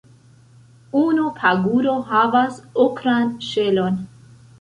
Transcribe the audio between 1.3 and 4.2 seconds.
paguro havas okran ŝelon.